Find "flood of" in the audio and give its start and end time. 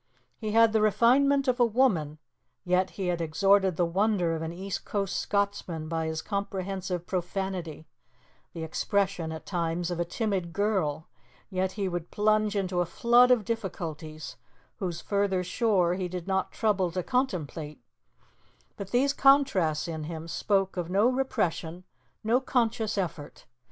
12.87-13.45